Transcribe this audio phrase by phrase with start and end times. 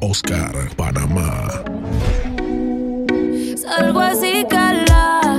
[0.00, 1.64] Oscar, Panamá.
[3.56, 5.36] Salgo así, cala.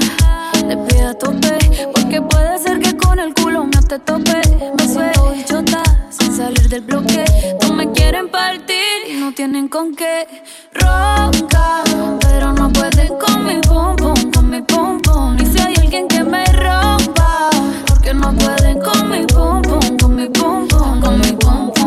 [0.68, 1.58] Le pido a tope.
[1.94, 4.42] Porque puede ser que con el culo me te tope.
[4.78, 7.24] Me suelto chota sin salir del bloque.
[7.62, 10.28] No me quieren partir y no tienen con qué.
[10.74, 11.84] Ronca,
[12.20, 15.38] pero no pueden con mi pum pum, con mi pum pum.
[15.40, 17.50] Y si hay alguien que me rompa,
[17.88, 19.62] porque no pueden con mi pum,
[19.98, 21.79] con mi pum pum, con mi pum pum.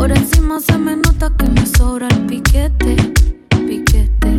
[0.00, 2.96] Por encima se me nota que me sobra el piquete,
[3.50, 4.38] piquete.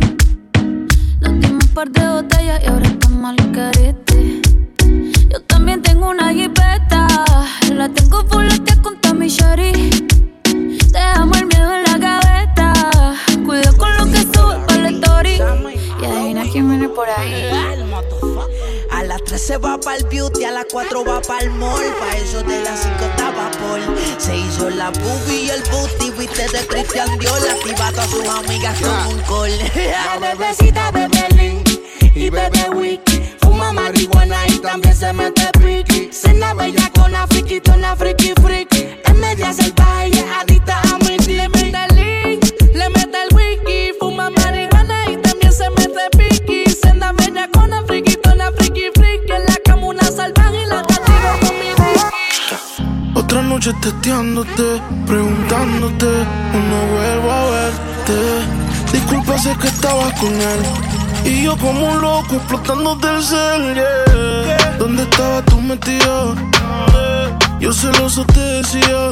[1.20, 4.42] Nos dimos un par de botellas y ahora estamos al carete.
[5.30, 7.06] Yo también tengo una jipeta,
[7.72, 9.72] la tengo fuletea con Tommy Shari.
[10.90, 13.14] Dejamos el miedo en la gaveta,
[13.46, 15.38] cuido con lo que sube para la story.
[16.00, 17.52] Y adivina quién viene por ahí.
[19.02, 21.82] A las 3 se va para el beauty, a las 4 va para el mall.
[21.98, 23.82] Pa' eso de las 5 estaba Paul.
[24.16, 27.36] Se hizo la boobie y el booty, viste de Christian Dior.
[27.50, 29.50] Activa a sus amigas con un call.
[29.74, 31.68] La bebecita bebe link
[32.14, 33.34] y bebe wiki.
[33.40, 36.10] Fuma marihuana y también se mete piqui.
[36.12, 37.60] Cena bella con la friki,
[37.98, 39.00] friki friki.
[39.06, 41.91] En media salvaje y es adicta a mi Le
[47.02, 48.16] Cena bella con la friki,
[48.56, 49.32] friki friki.
[49.32, 53.18] En la cama una salvaje y la castigo con mi wiki.
[53.18, 56.06] Otra noche testeándote, preguntándote,
[56.68, 58.18] no vuelvo a verte.
[58.92, 60.60] Disculpa, sé que estabas con él.
[61.24, 63.82] Y yo como un loco explotando del cel.
[64.78, 66.36] ¿Dónde estabas tú metido?
[67.58, 69.10] Yo celoso te decía.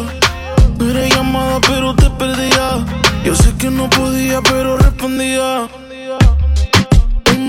[0.79, 2.87] No era llamada, pero te perdía.
[3.25, 5.69] Yo sé que no podía, pero respondía.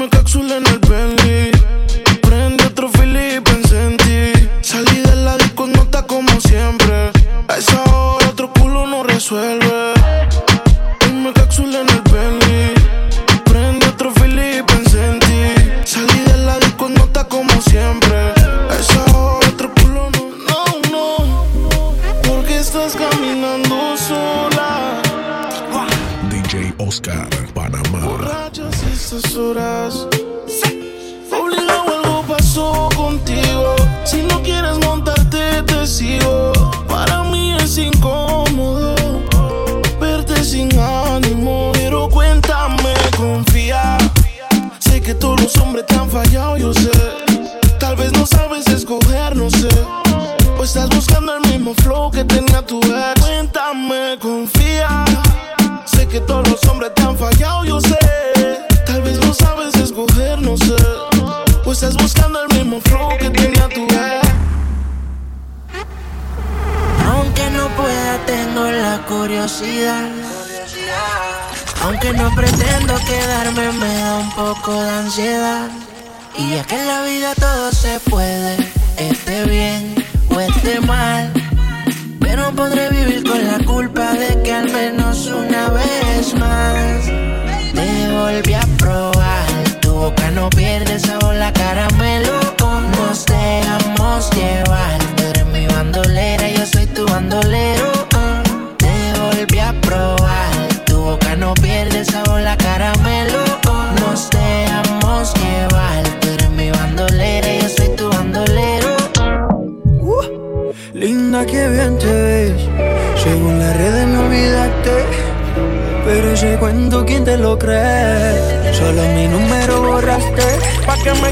[0.02, 1.52] Me capsulé en el Bentley.
[2.24, 3.71] Prendí otro pensé en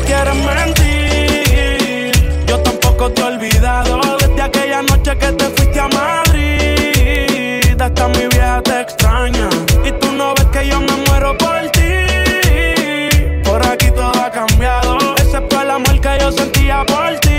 [0.10, 2.12] quieres mentir?
[2.48, 7.80] Yo tampoco te he olvidado desde aquella noche que te fuiste a Madrid.
[7.80, 9.48] Hasta mi vieja te extraña
[9.86, 11.90] y tú no ves que yo me muero por ti.
[13.44, 17.38] Por aquí todo ha cambiado, ese fue el amor que yo sentía por ti.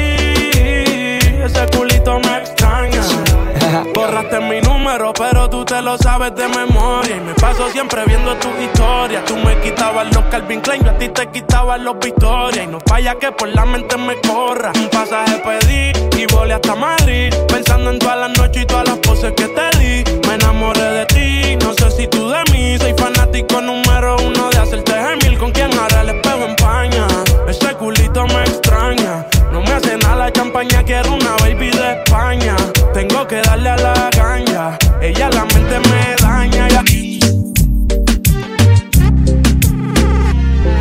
[1.47, 3.02] Ese culito me extraña.
[3.94, 7.17] Borraste mi número, pero tú te lo sabes de memoria.
[7.17, 9.25] Y me paso siempre viendo tus historias.
[9.25, 12.62] Tú me quitabas los Calvin Klein, yo a ti te quitaba los Victoria.
[12.64, 14.72] Y no falla que por la mente me corra.
[14.74, 17.32] Un pasaje pedí y volé hasta Madrid.
[17.48, 20.04] Pensando en todas las noches y todas las poses que te di.
[20.26, 22.78] Me enamoré de ti, no sé si tú de mí.
[22.78, 25.38] Soy fanático número uno de hacerte gemil.
[25.38, 27.06] Con quien hará el espejo empaña.
[27.48, 29.26] Ese culito me extraña.
[29.52, 32.56] No me hace nada la champaña, quiero una baby de España.
[32.94, 34.78] Tengo que darle a la caña.
[35.02, 36.68] Ella la mente me daña.
[36.86, 37.20] y-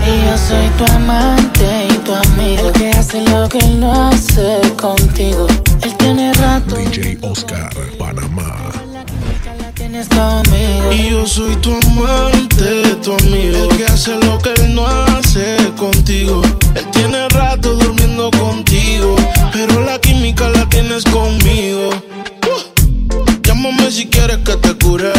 [0.09, 2.67] Y yo soy tu amante y tu amigo.
[2.67, 5.45] El que hace lo que él no hace contigo.
[5.83, 6.75] Él tiene rato.
[6.77, 7.69] DJ Oscar,
[7.99, 8.71] Panamá.
[8.91, 10.91] La química la tienes conmigo.
[10.91, 13.69] Y yo soy tu amante, tu amigo.
[13.69, 16.41] El que hace lo que él no hace contigo.
[16.73, 19.15] Él tiene rato durmiendo contigo.
[19.53, 21.89] Pero la química la tienes conmigo.
[21.89, 25.13] Uh, llámame si quieres que te cure.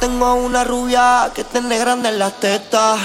[0.00, 2.98] Tengo una rubia que tiene grande en las tetas.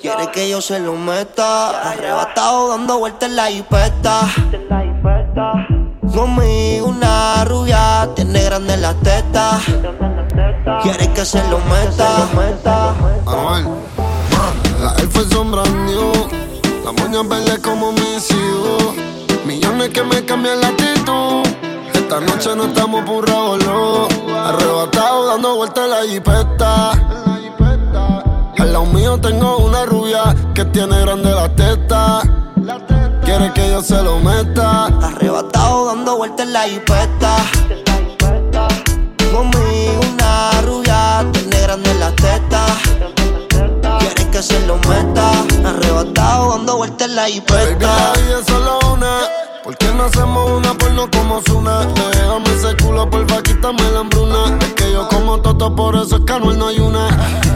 [0.00, 1.90] Quiere que yo se lo meta.
[1.90, 4.28] Arrebatado dando vueltas en la jipeta.
[6.14, 9.62] Conmigo una rubia tiene grande en las tetas.
[10.82, 12.28] Quiere que se lo meta.
[13.26, 13.68] Anuel.
[14.80, 16.12] La Air Force son brand new.
[16.84, 18.94] La moña verde como mis hijos.
[19.44, 21.42] Millones que me cambian la actitud.
[21.92, 24.29] Esta noche no estamos por revolú.
[24.46, 26.90] Arrebatado dando vueltas en la jipeta.
[28.58, 32.20] Al lado mío tengo una rubia que tiene grande la teta.
[33.24, 34.86] Quiere que yo se lo meta.
[34.86, 37.36] Arrebatado dando vueltas en la jipeta.
[39.32, 42.72] Conmigo una rubia tiene grande las tetas.
[44.00, 45.30] Quiere que se lo meta.
[45.64, 47.86] Arrebatado dando vueltas en la Baby, jipeta.
[47.86, 49.20] la vida es solo una.
[49.70, 51.86] ¿Por qué no hacemos una porno como Zuna?
[51.86, 54.58] Déjame ese culo, porfa, quítame la hambruna.
[54.62, 57.06] Es que yo como toto, por eso es que no hay una.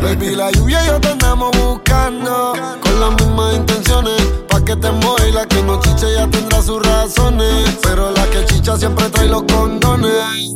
[0.00, 2.52] Baby, la lluvia y yo te andamos buscando.
[2.80, 4.22] Con las mismas intenciones.
[4.48, 7.78] Pa' que te mueva y la que no chiche ya tendrá sus razones.
[7.82, 10.54] Pero la que chicha siempre trae los condones.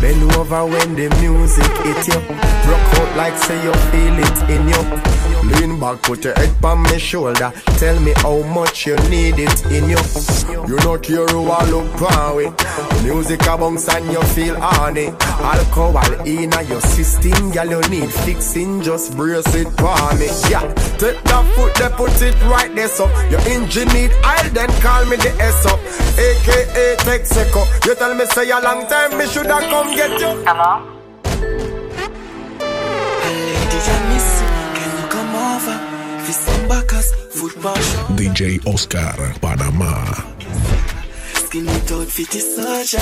[0.00, 2.20] Bend over when the music hit you.
[2.68, 5.31] Rock out like say you feel it in you.
[5.42, 7.52] Lean back, put your head on my shoulder.
[7.78, 9.98] Tell me how much you need it in you.
[10.68, 11.86] You no care who I look
[12.38, 13.02] it.
[13.02, 15.08] Music a bounce and you feel honey.
[15.08, 18.82] Alcohol in your system, girl you need fixing.
[18.82, 20.28] Just brace it for me.
[20.48, 20.62] Yeah,
[20.98, 25.04] take that foot, they put it right there so your engine need oil, then call
[25.06, 25.80] me the S up.
[26.18, 27.86] AKA Texaco.
[27.86, 30.28] You tell me say a long time me shoulda come get you.
[30.28, 30.91] Ladies
[37.62, 39.94] DJ Oscar, Panamá.
[41.46, 42.98] skin it out fit the soldier.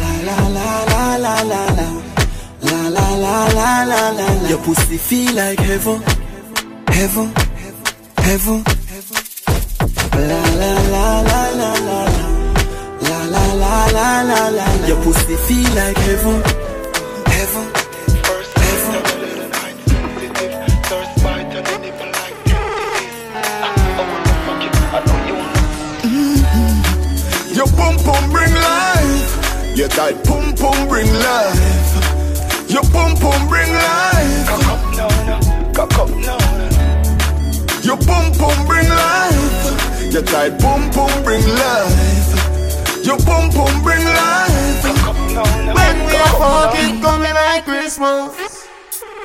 [0.00, 1.88] La la la la la la la.
[2.62, 4.48] La la la la la la la.
[4.48, 6.00] Your pussy feel like heaven,
[6.88, 7.28] heaven,
[8.18, 8.62] heaven.
[10.30, 12.24] La la la la la la la.
[13.08, 13.44] La la
[13.96, 14.66] la la la.
[14.86, 16.38] Your pussy feel like heaven,
[29.74, 32.70] Your tight pum pum bring life.
[32.70, 34.48] Your pum pum bring life.
[37.82, 40.12] Your pum pum bring life.
[40.12, 43.04] Your tight pum pum bring life.
[43.04, 44.84] Your pum pum bring life.
[45.74, 48.63] When we are fucking coming like Christmas.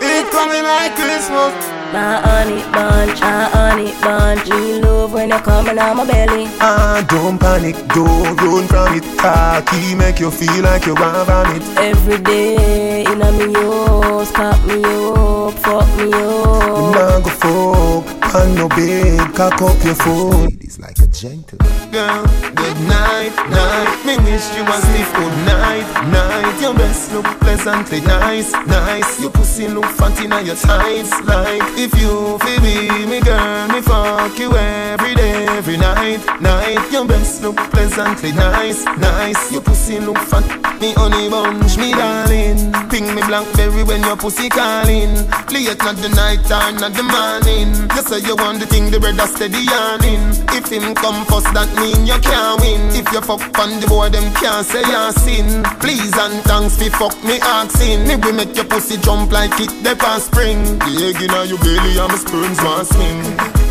[0.02, 1.54] It coming like Christmas.
[1.92, 4.48] My honey bunch, my honey bunch.
[4.50, 6.46] Me love when you're coming on my belly.
[6.62, 9.04] Ah, don't panic, don't run from it.
[9.18, 11.64] Cocky make you feel like you want vomit.
[11.78, 16.94] Every day in a me house, pop me up, fuck me up.
[16.94, 20.54] Now go fuck, and no bed, cock up your foot.
[20.62, 21.68] It's like a gentleman.
[21.92, 24.06] Girl, good night, night.
[24.06, 26.62] Me wish you a stiff good night, night.
[26.62, 29.20] Your best look pleasantly nice, nice.
[29.20, 33.82] Your pussy look fat in your tights, like if you feel me, me girl, me
[33.82, 36.92] fuck you every day, every night, night.
[36.92, 39.52] Your best look pleasantly nice, nice.
[39.52, 40.46] Your pussy look fat,
[40.80, 42.72] me honey bunch, me darling.
[42.90, 45.16] Ping me blackberry when your pussy calling.
[45.48, 47.74] Play it not the night or not the morning.
[47.96, 50.34] You say you want the thing, the bread steady yawning.
[50.56, 52.82] If him come first, that mean you can't win.
[52.92, 55.64] If you fuck on the boy, them can't say you sin.
[55.80, 58.08] Please and thanks fi fuck me asking.
[58.08, 60.60] Me we make your pussy jump like it the past spring.
[60.84, 63.20] The egg inna your belly and my sperms want swim.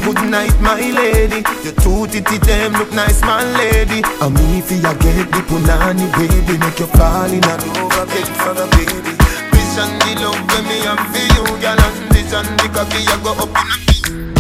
[0.07, 1.43] Good night, my lady.
[1.67, 4.01] Your two titty them look nice, my lady.
[4.23, 8.67] And me fi get the punani baby, make you fall in love again for a
[8.73, 9.13] baby.
[9.51, 13.33] Vision the love when me am for you, girl, and vision the cocky ya go
[13.35, 14.38] up in a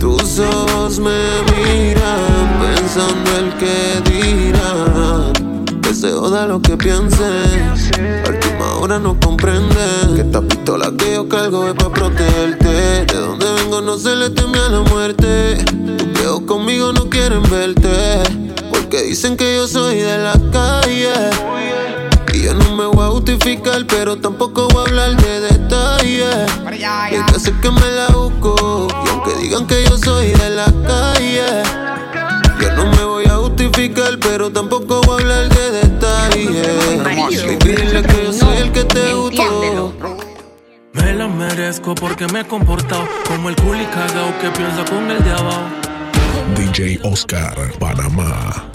[0.00, 1.20] tus ojos me
[1.54, 5.32] miran pensando el que dirán.
[5.82, 7.90] Que se joda lo que pienses.
[8.26, 9.76] A última hora no comprende
[10.14, 13.04] que esta pistola que yo cargo es para protegerte.
[13.04, 15.58] De donde vengo no se le teme a la muerte.
[16.14, 18.22] Tus conmigo no quieren verte.
[18.70, 21.12] Porque dicen que yo soy de la calle.
[22.32, 26.46] Y yo no me voy a justificar, pero tampoco voy a hablar de detalles.
[27.10, 28.88] Y que sé que me la busco.
[29.50, 31.64] Digan que yo soy de la calle,
[32.60, 37.42] yo no me voy a justificar, pero tampoco voy a hablar de detalles.
[37.42, 39.92] Y dile que yo soy el que te gustó.
[40.92, 45.24] Me la merezco porque me he comportado como el culi cagao que piensa con el
[45.24, 45.68] de abajo.
[46.54, 48.70] DJ Oscar, Panamá.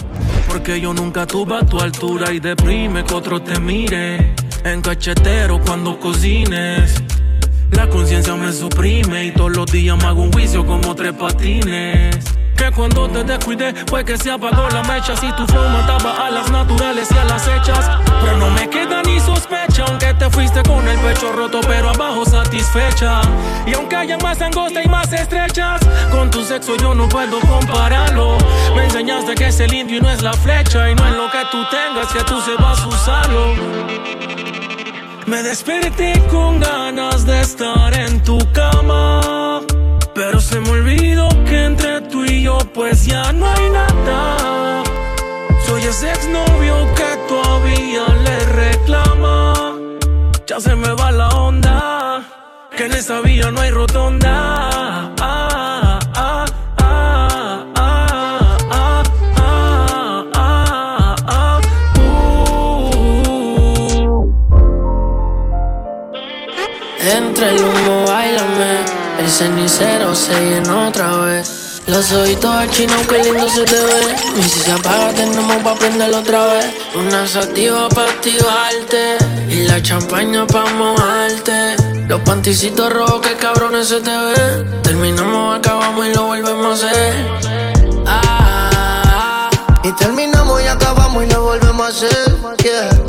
[0.46, 4.34] Porque yo nunca tuve a tu altura y deprime que otro te mire.
[4.62, 7.05] En cachetero cuando cocines.
[7.72, 12.16] La conciencia me suprime y todos los días me hago un juicio como tres patines.
[12.56, 15.14] Que cuando te descuidé fue que se apagó la mecha.
[15.16, 17.90] Si tu flow mataba a las naturales y a las hechas.
[18.22, 19.84] Pero no me queda ni sospecha.
[19.86, 23.20] Aunque te fuiste con el pecho roto, pero abajo satisfecha.
[23.66, 25.80] Y aunque haya más angosta y más estrechas,
[26.10, 28.38] con tu sexo yo no puedo compararlo.
[28.74, 30.90] Me enseñaste que es el indio y no es la flecha.
[30.90, 34.45] Y no es lo que tú tengas que tú sepas usarlo.
[35.26, 39.60] Me desperté con ganas de estar en tu cama.
[40.14, 44.84] Pero se me olvidó que entre tú y yo pues ya no hay nada.
[45.66, 49.76] Soy ese exnovio que todavía le reclama.
[50.46, 52.22] Ya se me va la onda,
[52.76, 55.12] que en esta vía no hay rotonda.
[55.20, 55.85] Ah,
[67.06, 68.80] Entre el humo, bailame.
[69.20, 71.80] El cenicero se llenó otra vez.
[71.86, 74.16] Los ojitos achinos, qué lindo se te ve.
[74.36, 76.66] Y si se apaga, tenemos pa' prenderlo otra vez.
[76.96, 79.18] Una sativa pa' activarte.
[79.48, 81.76] Y la champaña pa' mojarte.
[82.08, 84.82] Los panticitos rojos, que cabrones se te ven.
[84.82, 87.14] Terminamos, acabamos y lo volvemos a hacer.
[88.04, 89.50] Ah,
[89.84, 93.05] Y terminamos y acabamos y lo volvemos a hacer.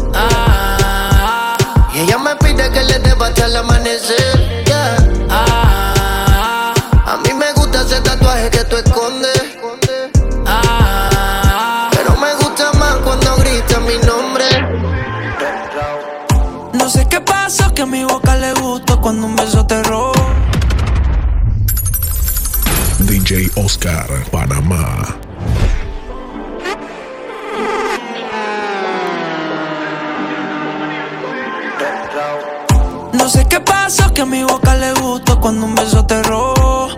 [2.77, 4.63] Que le deba hasta el amanecer.
[4.65, 4.97] Yeah.
[5.29, 6.73] ah,
[7.05, 9.41] A mí me gusta ese tatuaje que tú escondes.
[10.45, 11.89] ah.
[11.91, 14.45] Pero me gusta más cuando gritas mi nombre.
[16.73, 20.13] No sé qué pasó, que a mi boca le gustó cuando un beso te robó.
[22.99, 25.17] DJ Oscar, Panamá.
[34.13, 36.89] Que a mi boca le gustó cuando un beso te robó.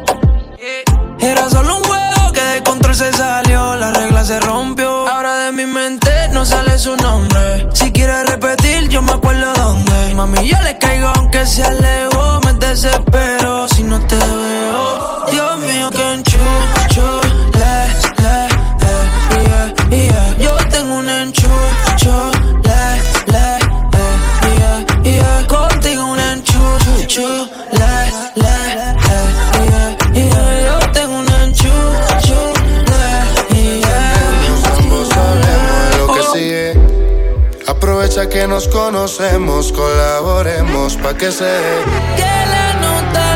[1.19, 5.07] Era solo un juego que de control se salió, la regla se rompió.
[5.07, 7.67] Ahora de mi mente no sale su nombre.
[7.73, 10.15] Si quieres repetir, yo me acuerdo dónde.
[10.15, 12.41] Mami, yo le caigo aunque se alejó.
[12.45, 15.25] Me desespero si no te veo.
[15.31, 17.21] Dios mío, que enchucho.
[17.53, 17.85] Le,
[18.23, 18.45] le,
[18.87, 20.37] eh, yeah, yeah.
[20.39, 22.31] Yo tengo un enchucho.
[22.33, 22.38] Le,
[38.27, 41.45] que nos conocemos, colaboremos pa' que se.
[42.17, 43.28] Que la nota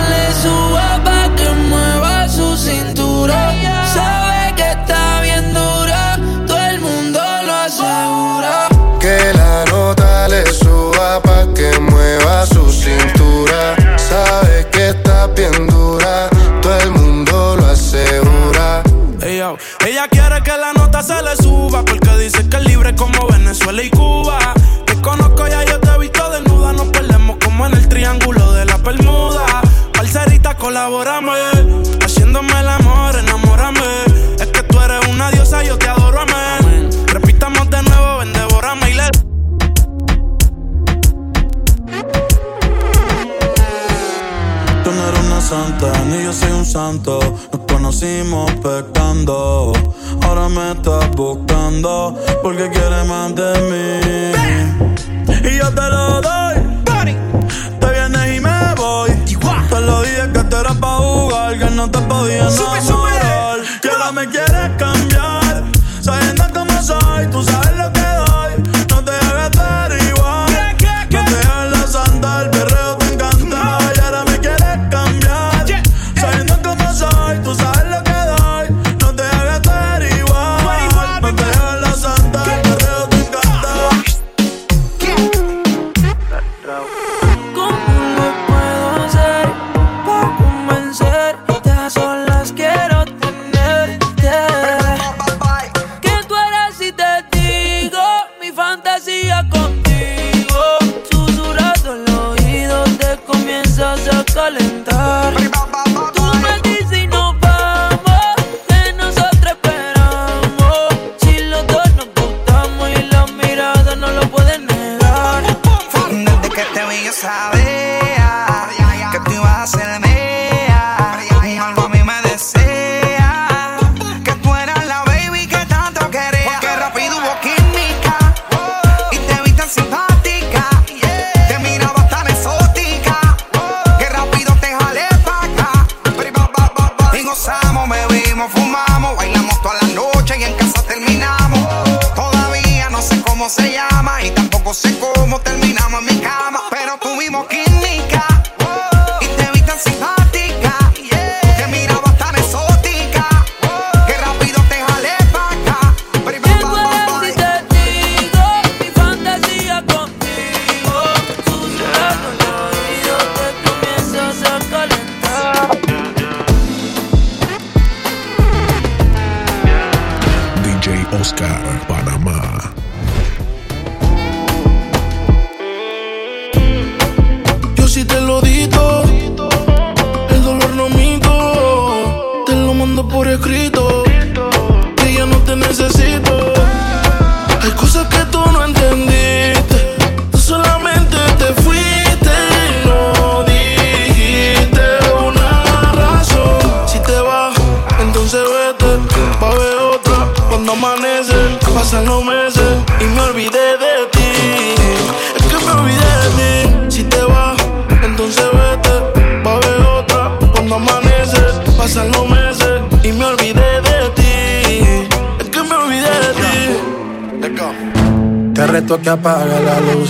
[218.73, 220.09] reto que apague la luz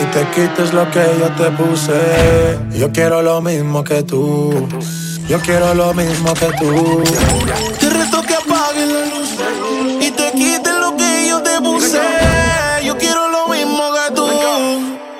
[0.00, 2.58] y te quites lo que yo te puse.
[2.72, 4.66] Yo quiero lo mismo que tú.
[5.28, 7.04] Yo quiero lo mismo que tú.
[7.78, 9.30] Te reto que apague la luz
[10.00, 12.00] y te quites lo que yo te puse.
[12.82, 14.28] Yo quiero lo mismo que tú.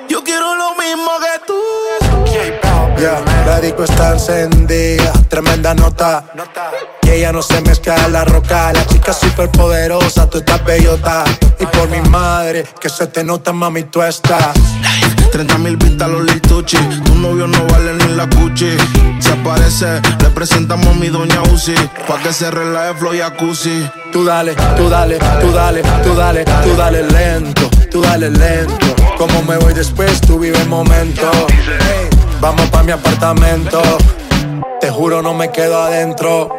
[0.08, 1.60] Yo quiero lo mismo que tú.
[2.98, 6.24] Yeah, la disco está encendida, tremenda nota.
[7.12, 11.24] Ella no se mezcla en la roca, la chica súper poderosa, tú estás bellota.
[11.60, 14.54] Y por mi madre, que se te nota, mami, tú estás.
[15.30, 18.78] 30 mil vistas los lituchi, tu novio no vale ni la cuchi.
[19.18, 21.74] Se aparece, le presentamos a mi doña Uzi,
[22.08, 23.86] pa' que se relaje flow y acusi.
[24.10, 28.86] Tú dale, tú dale, tú dale, tú dale, tú dale lento, tú dale lento.
[29.18, 31.30] Como me voy después, tú vive el momento.
[32.40, 33.82] Vamos pa' mi apartamento,
[34.80, 36.58] te juro no me quedo adentro.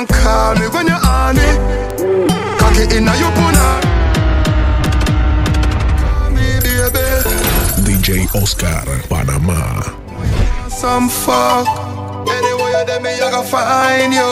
[0.00, 1.58] and call me when you're on it.
[2.58, 3.88] Cock it in your punani.
[7.84, 9.60] DJ Oscar, Panamá.
[10.70, 11.66] Some fuck.
[12.36, 14.30] Anywhere you tell me, I gon' find you.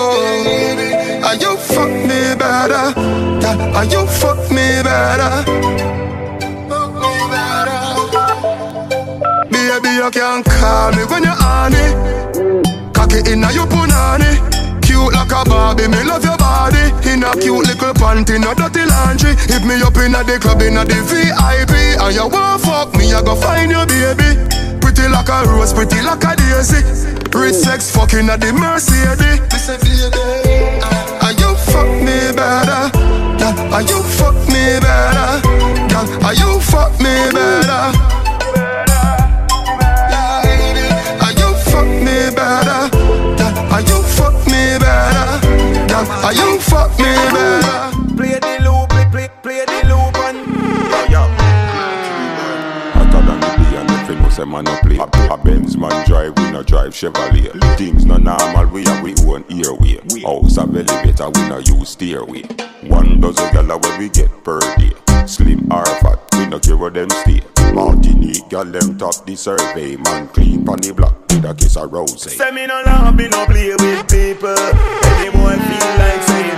[1.29, 2.87] Are you fuck me better?
[3.79, 5.33] Are you fuck me better?
[9.53, 12.95] Baby, you can't call me when you're on it.
[12.95, 14.48] Cock in your punani.
[14.99, 16.91] Cute like a Barbie, me love your body.
[17.07, 19.31] In a cute little panty, no dirty laundry.
[19.47, 23.15] Hit me up in a the club, inna the VIP, and you want fuck me,
[23.15, 24.35] I go find your baby.
[24.83, 26.83] Pretty like a rose, pretty like a daisy.
[27.31, 29.39] Rich sex fucking at the Mercedes.
[31.23, 32.91] And you fuck me better.
[33.71, 35.47] And you fuck me better.
[36.27, 38.18] And you fuck me better.
[45.99, 48.58] Are a young fuck me.
[54.39, 57.51] Say man a play A, Benz man drive, we no drive Chevrolet.
[57.77, 59.99] Things no normal, we have we own airway.
[60.23, 62.43] House belly better, we no use stairway.
[62.87, 64.93] One dozen gala where we get per day.
[65.27, 67.43] Slim or fat, we no care where them stay.
[67.75, 69.97] Martinique, gal them top the survey.
[69.97, 72.23] Man clean pon the block with a kiss of rose.
[72.23, 74.57] Say me no love, me no play with people.
[74.57, 76.58] Any feel like say neighbor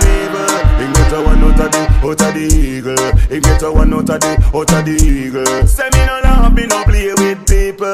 [1.11, 3.11] get a one out of the, out of the eagle.
[3.29, 5.67] He get a one out of the, out of the eagle.
[5.67, 7.93] Say me no love, me no play with people.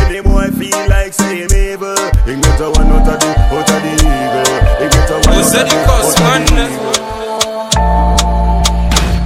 [0.00, 3.82] Any boy feel like say neighbor He get a one out of the, out of
[3.84, 4.44] the eagle.
[4.80, 7.02] He get a one out of the, out of the eagle.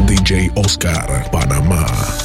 [0.07, 2.17] DJ Oscar, Panamá.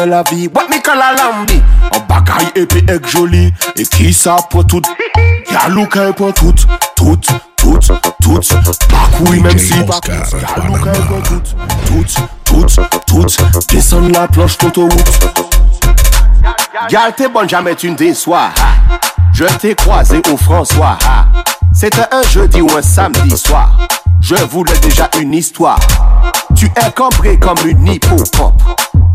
[0.00, 0.48] La vie.
[0.54, 1.60] What me call a lambi?
[1.92, 3.52] Un bagaille épais et joli.
[3.76, 4.82] Et qui ça pour tout?
[5.50, 6.54] Y'a Luca pour tout.
[6.96, 7.16] Tout,
[7.56, 7.78] tout,
[8.22, 8.40] tout.
[8.88, 11.42] Pas couille même si pas tout Y'a Luca pour tout.
[11.86, 12.04] Tout,
[12.44, 12.66] tout,
[13.06, 13.26] tout.
[13.68, 15.18] Descends la planche d'autoroute
[16.88, 18.50] Gal, t'es bonne, jamais tu ne déçois.
[19.32, 20.98] Je t'ai croisé au François.
[21.74, 23.78] C'était un jeudi ou un samedi soir.
[24.20, 25.80] Je voulais déjà une histoire.
[26.54, 28.62] Tu es cambré comme une hippocampe.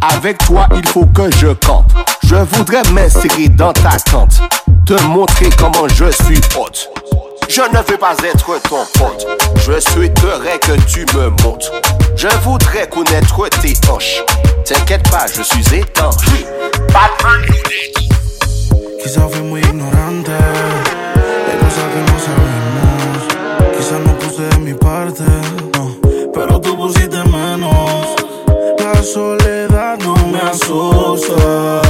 [0.01, 1.91] Avec toi, il faut que je campe.
[2.23, 4.41] Je voudrais m'insérer dans ta tente.
[4.85, 6.89] Te montrer comment je suis hôte.
[7.49, 9.25] Je ne veux pas être ton pote.
[9.65, 11.71] Je souhaiterais que tu me montes.
[12.15, 14.23] Je voudrais connaître tes hanches.
[14.65, 16.15] T'inquiète pas, je suis étanche.
[19.01, 20.29] Quizá fui muy ignorante
[30.57, 31.86] So sad.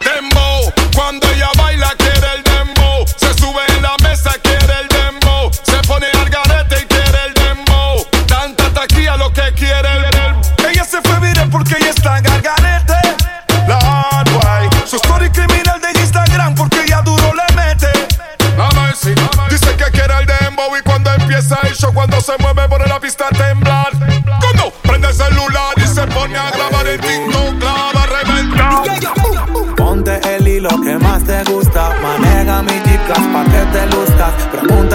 [0.00, 0.72] dembow.
[0.94, 3.06] Cuando ella baila quiere el dembow.
[3.16, 5.03] Se sube en la mesa quiere el dembow.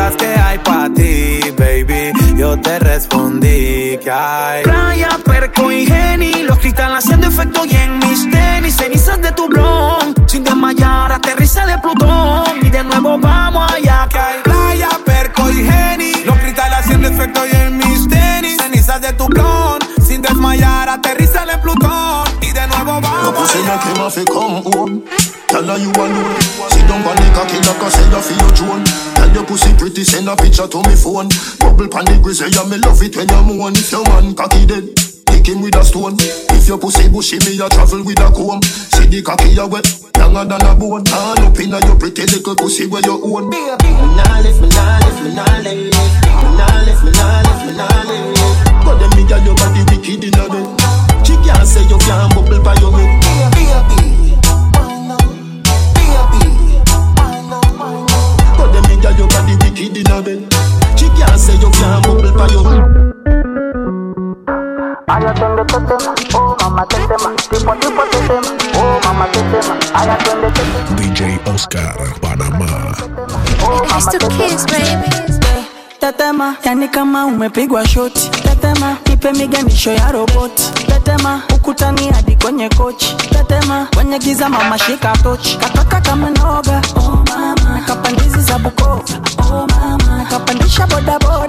[0.09, 2.37] Preguntas que hay pa' ti, baby.
[2.37, 4.63] Yo te respondí que hay.
[4.63, 9.47] Playa, perco y geni, los cristales haciendo efecto y en mis tenis, cenizas de tu
[9.47, 10.15] blon.
[10.27, 14.41] Sin desmayar, aterriza de Plutón y de nuevo vamos allá que hay.
[14.43, 16.13] Playa, perco y geni.
[16.25, 18.57] Los cristales haciendo efecto y en mis tenis.
[18.57, 19.79] Cenizas de tu blon.
[20.05, 22.27] Sin desmayar, aterriza en Plutón.
[22.41, 23.79] Y de nuevo vamos allá.
[25.59, 26.39] Tell her you alone.
[26.71, 28.87] Sit down on the cocky like I said I feel your drone.
[29.19, 31.27] Tell your pussy pretty, send a picture to me phone.
[31.59, 33.75] Bubble pan the grizzly, yeah, me love it when you moan.
[33.75, 34.87] If your man cocky dead,
[35.27, 36.15] kick him with a stone.
[36.55, 38.63] If your pussy bushy, me a travel with a comb.
[38.63, 39.83] See the cocky a wet,
[40.15, 41.03] younger than a bone.
[41.11, 43.51] All up inna your pretty little pussy where you own.
[43.51, 45.91] Me nah lift, me nah lift, me nah lift.
[45.91, 48.87] Me nah lift, me nah lift, me nah lift.
[48.87, 50.71] But them me girl, your body wicked inna bed.
[51.27, 53.58] She can't say you can't bubble by your head.
[59.01, 60.41] Them your body wicked inna bed.
[60.99, 62.67] She can't say you can't bubble by your
[66.33, 66.53] oh
[67.49, 68.01] tipo tipo
[68.75, 68.99] oh
[70.95, 72.67] DJ Oscar, Panama.
[73.63, 75.03] oh mama te tema.
[75.99, 78.29] Tetema, yani kama umepigwa shoti.
[78.29, 80.63] Tetema, nipe miganisho ya roboti.
[80.87, 83.15] Tetema, ukutani hadi kwenye kochi.
[83.15, 85.57] Tetema, kwenye giza mama shika tochi.
[85.57, 87.18] Katoka kama noga, oh
[87.87, 88.59] mama.
[88.59, 89.03] Bukoba,
[89.39, 90.17] oh mama.
[90.17, 91.48] Nakapandisha bodaboda.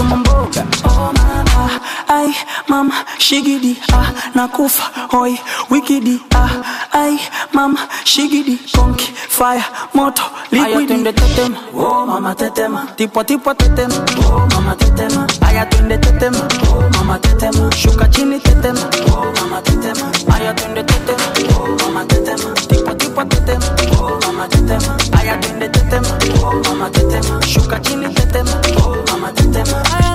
[0.00, 1.80] Akichoka mboga, oh mama.
[2.08, 2.34] Ai,
[2.68, 5.38] mama, shigidi, ah, nakufa, hoi,
[5.70, 6.48] wikidi, ah.
[6.92, 7.18] Ai,
[7.52, 9.62] mama, shigidi, konki, fire,
[9.94, 10.94] moto, liquidi.
[10.94, 13.94] Aya, tetema, oh mama tetema, tipo tipo tetema,
[14.26, 15.26] oh mama tetema.
[15.42, 17.70] Aya twende tetema, oh mama tetema.
[17.76, 18.80] Shuka chini tetema,
[19.12, 20.10] oh mama tetema.
[20.34, 21.24] Aya twende tetema,
[21.58, 22.54] oh mama tetema.
[22.68, 23.66] Tipo tipo tetema,
[24.00, 24.96] oh mama tetema.
[25.20, 26.08] Aya twende tetema,
[26.42, 27.42] oh mama tetema.
[27.46, 29.32] Shuka chini tetema, oh mama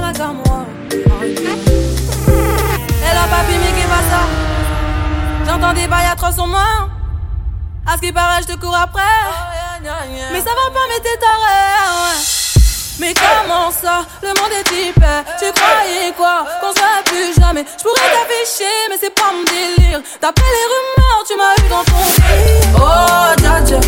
[0.01, 0.11] la.
[3.01, 4.21] Et là, papi, mais qu'est pas ça
[5.45, 6.89] J'entends des bails atroces sur moi.
[7.85, 9.01] À ce qui paraît, je te cours après.
[10.31, 12.15] Mais ça va pas, mais t'es taré.
[12.97, 15.23] Mais comment ça Le monde est hyper?
[15.37, 16.45] Tu croyais quoi?
[16.61, 17.65] Qu'on se voit plus jamais.
[17.77, 20.01] Je pourrais t'afficher, mais c'est pas mon délire.
[20.21, 22.65] D'après les rumeurs, tu m'as eu dans ton lit.
[22.75, 23.79] Oh, dja dja.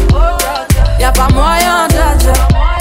[0.99, 2.76] Y'a pas moyen, dja dja.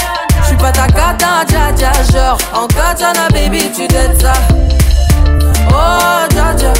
[0.56, 1.92] J'suis pas ta cata, dja dja.
[2.12, 4.32] Genre, en katana, baby, tu t'aides ça.
[5.68, 6.72] Oh, dja dja.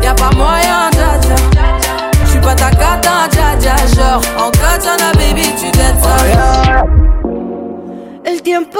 [0.00, 1.34] Y'a pas moyen, dja dja.
[2.26, 3.74] J'suis pas ta cata, dja dja.
[3.96, 6.16] Genre, en katana, baby, tu t'aides ça.
[8.24, 8.78] El tiempo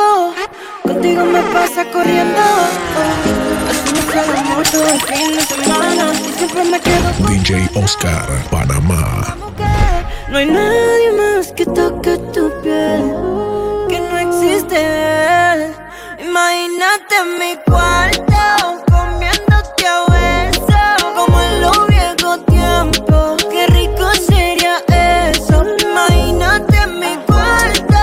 [0.84, 2.44] contigo me pasa corriendo.
[3.68, 9.36] Hacemos el fin de semana y siempre me quedo DJ Oscar, Panamá.
[10.30, 11.77] No hay nadie más que toque
[17.20, 23.44] en mi cuarto, comiéndote a besos, como en los viejos tiempos.
[23.50, 25.64] Qué rico sería eso.
[25.80, 28.02] Imagínate en mi cuarto,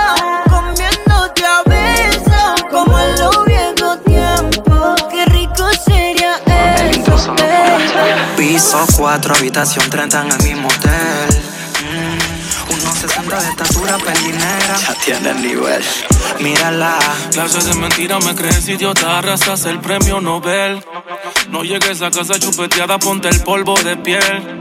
[0.50, 5.04] comiéndote a besos, como en los viejos tiempos.
[5.10, 7.36] Qué rico sería eso.
[8.36, 10.68] Piso 4, habitación 30 en el mismo
[13.86, 14.78] 60 de estatura, pelinera.
[14.88, 15.84] Ya tiene el nivel.
[16.40, 16.98] Mírala.
[17.32, 20.84] Clases de mentira, me crees idiota, arrasas el premio Nobel.
[21.50, 24.60] No llegues a casa chupeteada, ponte el polvo de piel.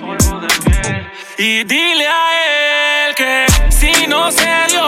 [1.38, 4.87] Y dile a él que si no se dio,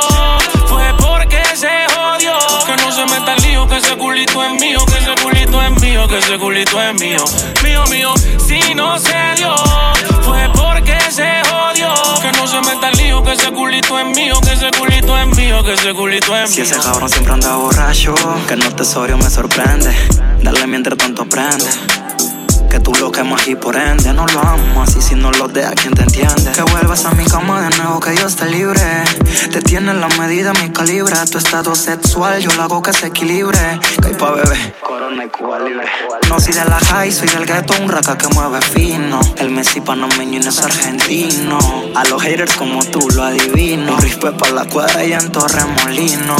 [3.06, 6.80] no lío, que ese culito es mío, que ese culito es mío, que ese culito
[6.82, 7.24] es mío.
[7.62, 8.14] Mío, mío,
[8.46, 9.54] si no se dio,
[10.22, 11.94] fue porque se jodió.
[12.20, 15.26] Que no se meta el lío, que ese culito es mío, que ese culito es
[15.36, 16.70] mío, que ese culito es Si mío.
[16.70, 18.14] ese cabrón siempre anda borracho,
[18.48, 19.94] que no tesorio me sorprende.
[20.42, 21.64] Dale mientras tanto aprende.
[22.70, 24.96] Que tú lo quemas y por ende no lo amas.
[24.96, 26.52] Y si no lo dejas, ¿quién te entiende?
[26.52, 28.80] Que vuelvas a mi cama de nuevo, que yo esté libre.
[29.50, 31.14] Te tiene la medida, mi calibre.
[31.30, 33.58] Tu estado sexual, yo lo hago que se equilibre.
[34.02, 34.74] Que hay pa' bebé.
[34.80, 35.86] Corona y Cuba libre.
[36.28, 39.20] No soy de la high, soy del ghetto, un raca que mueve fino.
[39.38, 41.58] El Messi panameño y no es argentino.
[41.94, 43.96] A los haters como tú lo adivino.
[43.98, 46.36] Respeto para la cuadra y en Torremolino.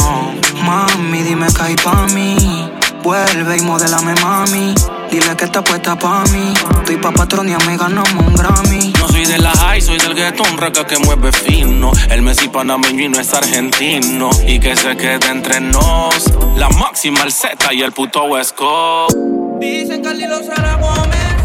[0.63, 2.69] Mami, dime que hay pa' mí.
[3.03, 4.75] Vuelve y modelame, mami.
[5.11, 6.53] Dile que está puesta pa' mí.
[6.79, 8.93] Estoy pa' patrón y a mí ganamos un Grammy.
[8.99, 11.91] No soy de la high, soy del gueto, un raca que mueve fino.
[12.09, 14.29] El Messi panameño y no es argentino.
[14.45, 16.33] Y que se quede entre nos.
[16.57, 19.15] La máxima, el Z y el puto Coast.
[19.59, 21.35] Dicen que Lilo será Gómez.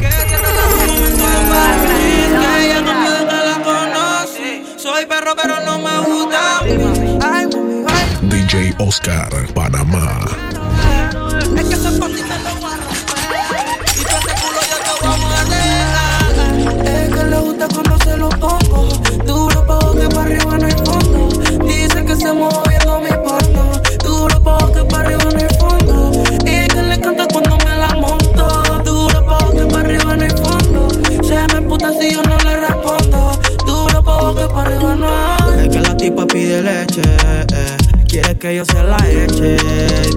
[0.00, 2.28] Que tiene la momento de París.
[2.40, 4.62] Que ella no puede que la conoce.
[4.76, 6.60] Soy perro, pero no me gusta.
[8.22, 10.26] DJ Oscar, Panamá.
[11.56, 11.90] Es que ese
[36.38, 37.02] pide leche.
[37.02, 37.76] eh.
[38.06, 39.56] Quiere que yo se la eche.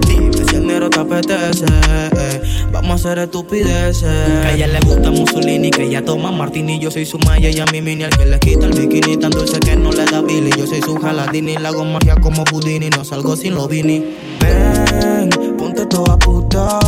[0.06, 1.64] Dime si el negro te apetece.
[1.66, 2.40] eh.
[2.70, 4.02] Vamos a hacer estupideces.
[4.02, 5.70] Que a ella le gusta Mussolini.
[5.70, 6.78] Que ella toma martini.
[6.78, 8.04] Yo soy su maya y a mi mini.
[8.04, 9.16] El que le quita el bikini.
[9.16, 10.50] Tan dulce que no le da billy.
[10.56, 11.54] Yo soy su jaladini.
[11.56, 12.88] La hago magia como Houdini.
[12.90, 14.04] No salgo sin lo vini.
[14.40, 16.78] Ven, ponte toda puta.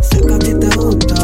[0.00, 1.14] Sé que a ti te gusta.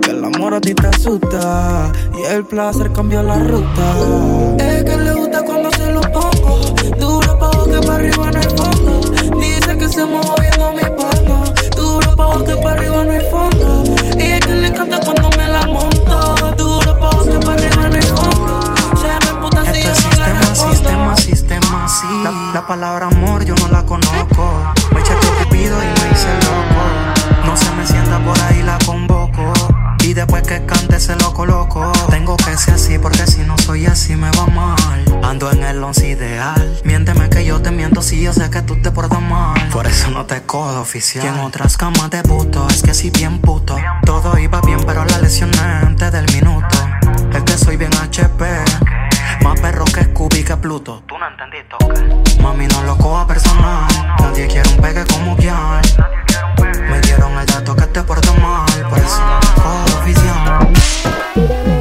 [0.00, 1.92] Que el amor a ti te asusta.
[2.18, 4.56] Y el placer cambia la ruta.
[4.58, 5.13] Es que le
[5.44, 6.74] gusta cuando se lo pongo.
[6.98, 9.00] Duro pa' que pa' arriba no hay fondo.
[9.38, 11.44] Dice que se mueve viendo mi porno.
[11.76, 13.84] Duro pa' que pa' arriba no hay fondo.
[14.18, 16.54] Y es que le encanta cuando me la monto.
[16.56, 18.60] Duro pa' que pa' arriba no hay fondo.
[18.96, 20.74] Se me puta si yo no le respondo.
[20.74, 22.06] Sistema, sistema, sí.
[22.22, 24.50] La, la palabra amor yo no la conozco.
[24.92, 27.46] Me eché tu cupido y me hice loco.
[27.46, 29.52] No se me sienta por ahí, la convoco.
[30.14, 31.90] Después que cante se lo coloco.
[32.08, 35.04] Tengo que ser así porque si no soy así me va mal.
[35.24, 36.80] Ando en el once ideal.
[36.84, 39.68] Miénteme que yo te miento si yo sé que tú te portas mal.
[39.70, 41.24] Por eso no te codo oficial.
[41.24, 43.76] Y en otras camas de puto, es que si bien puto.
[44.06, 46.76] Todo iba bien, pero la lesioné antes del minuto.
[47.32, 48.44] Es que soy bien HP.
[49.42, 51.02] Más perro que Scooby que Pluto.
[51.06, 53.88] Tú no entendiste, Mami, no lo coja personal.
[54.20, 55.82] Nadie quiere un pegue como Kian.
[56.88, 58.64] Me dieron el dato que te porta mal.
[58.88, 61.73] Por eso provision.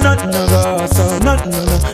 [0.00, 1.18] No, no, no, no, no, so.
[1.20, 1.93] No, no,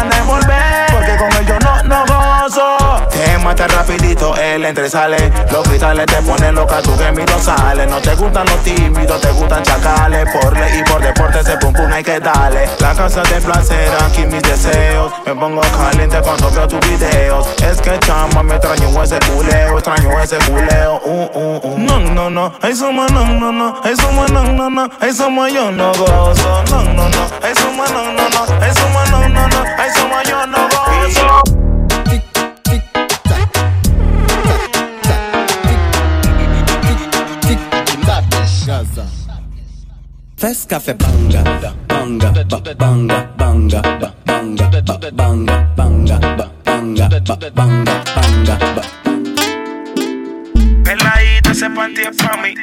[0.25, 3.07] volver, porque con él yo no, no gozo.
[3.09, 5.31] Te mata rapidito, él entre sale.
[5.51, 7.85] Los cristales te ponen loca, tu gemido sale.
[7.87, 10.25] No te gustan los tímidos, te gustan chacales.
[10.31, 12.69] Por ley y por deporte, ese pum pum hay que darle.
[12.79, 15.11] La casa de placer, aquí mis deseos.
[15.25, 17.47] Me pongo caliente cuando veo tus videos.
[17.63, 21.01] Es que chama, me extraño ese culeo, extraño ese culeo.
[21.03, 21.79] Uh, uh, uh.
[21.79, 25.51] No, no, no, eso más no, no, no, eso más no, no, no, eso más
[25.51, 26.63] yo no gozo.
[26.69, 30.29] No, no, no, eso más no, no, no, eso más no, no, no, eso más
[30.29, 31.60] yo no gozo.
[40.41, 41.43] Fes ka fe banga,
[41.87, 43.81] banga, banga, banga, banga,
[44.25, 46.17] banga, banga, banga, banga,
[46.65, 47.09] banga,
[47.53, 49.00] banga, banga, banga.
[51.61, 52.55] Ese panty es pa' mí.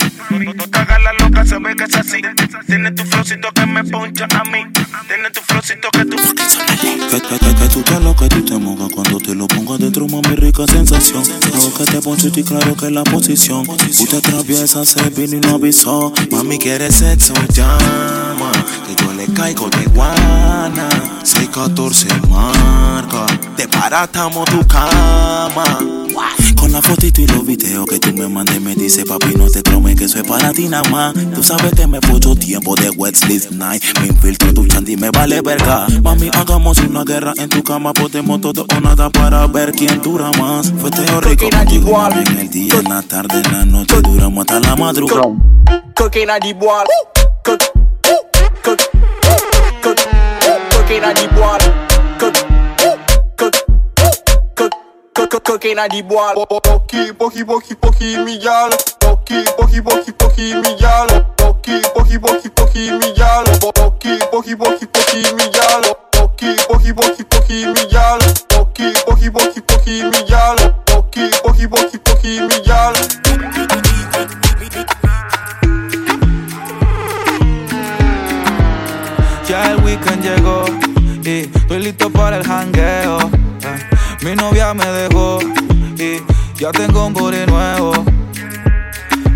[0.57, 2.21] No te hagas la loca, se ve que es así.
[2.67, 4.65] Tiene tu flowcito que me poncha a mí.
[5.07, 6.17] Tiene tu flowcito que tú.
[6.17, 9.75] Que, que, que, que tú te lo que tú te mojas cuando te lo pongo
[9.75, 11.23] adentro, mami, rica sensación.
[11.55, 13.65] Hago que te ponche y claro que la posición.
[13.67, 16.13] Tú te atraviesas, se vino y no avisó.
[16.33, 18.51] Mami, quiere sexo, llama.
[18.85, 20.89] Que yo le caigo de guana.
[21.23, 23.27] 614 marca.
[23.57, 25.79] Te paratamos tu cama.
[26.57, 29.63] Con la fotito y los videos que tú me mandes, me dice papi, no te
[29.63, 31.13] tromes que eso es para ti nada más.
[31.35, 33.83] Tú sabes que me puso tiempo de wet sleep night.
[34.01, 35.87] Me infiltro tu chandy, me vale verga.
[36.03, 40.31] Mami, hagamos una guerra en tu cama, podemos todo o nada para ver quién dura
[40.39, 40.73] más.
[40.81, 44.47] Fue teo rico contigo, mami, en el día, en la tarde, en la noche, duramos
[44.49, 45.21] hasta la madrugada.
[46.31, 46.87] At the boil.
[47.45, 47.61] Cook,
[52.19, 52.58] cook,
[79.49, 80.65] Ya el weekend llegó
[81.25, 83.38] y estoy listo para el jangueo.
[84.23, 85.39] Mi novia me dejó
[85.97, 86.21] y
[86.61, 87.93] ya tengo un booty nuevo.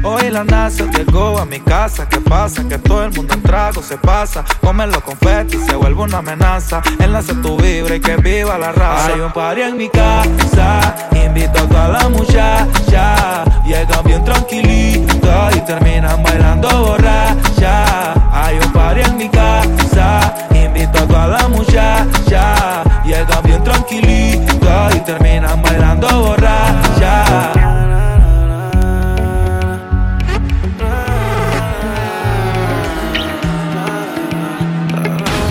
[0.02, 2.08] Hoy la NASA llegó a mi casa.
[2.08, 2.66] ¿Qué pasa?
[2.68, 4.44] Que todo el mundo en trago se pasa.
[4.60, 6.82] Comen los confetis se vuelve una amenaza.
[6.98, 9.14] Enlace tu vibra y que viva la raza.
[9.14, 11.08] Hay un party en mi casa.
[11.14, 13.44] Invito a toda la muchacha.
[13.64, 18.14] Llegan bien tranquilita y terminan bailando borracha.
[18.32, 20.34] Hay un party en mi casa.
[20.52, 22.82] Invito a toda la muchacha.
[23.04, 24.51] Llegan bien tranquilita
[24.90, 27.52] y terminan bailando borracha.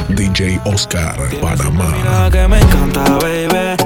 [0.09, 2.29] DJ Oscar, Panamá.
[2.31, 3.80] Que me encanta, baby.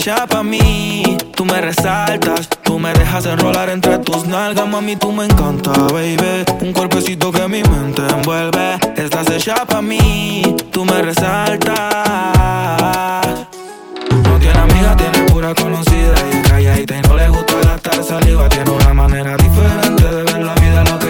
[0.00, 1.18] Hecha pa' mí.
[1.34, 2.48] Tú me resaltas.
[2.62, 4.96] Tú me dejas enrolar entre tus nalgas, mami.
[4.96, 6.44] Tú me encanta, baby.
[6.62, 8.78] Un cuerpecito que mi mente envuelve.
[8.96, 10.56] Estás hecha pa' mí.
[10.72, 11.76] Tú me resaltas.
[14.24, 16.14] No tiene amiga, tiene pura conocida.
[16.32, 18.48] Y es calladita y no le gusta gastar saliva.
[18.48, 20.84] Tiene una manera diferente de ver la vida.
[20.84, 21.09] Lo que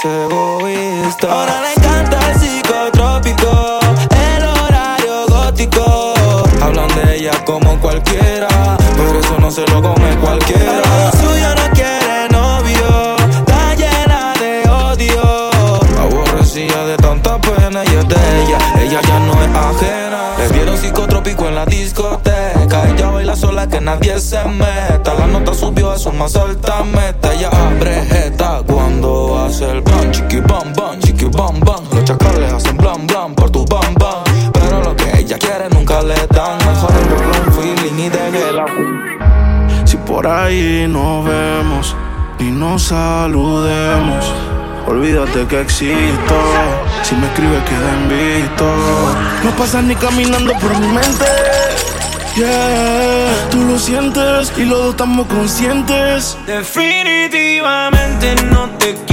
[0.00, 1.30] Es egoísta.
[1.30, 3.80] Ahora le encanta el psicotrópico,
[4.10, 6.14] el horario gótico.
[6.62, 8.48] Hablan de ella como cualquiera,
[8.96, 10.80] pero eso no se lo come cualquiera.
[11.04, 15.50] Lo suyo no quiere novio, está llena de odio.
[16.00, 20.36] Aborrecida de tanta pena y es de ella, ella ya no es ajena.
[20.38, 25.12] Le dieron psicotrópico en la discoteca, ella baila sola que nadie se meta.
[25.12, 27.19] La nota subió a su más alta meta,
[40.20, 41.96] por ahí nos vemos
[42.38, 44.30] y nos saludemos,
[44.86, 46.34] olvídate que existo.
[47.02, 48.66] Si me escribes, queda visto.
[49.42, 51.24] No pasas ni caminando por mi mente.
[52.36, 56.36] Yeah, tú lo sientes y los dos estamos conscientes.
[56.46, 59.09] Definitivamente no te quiero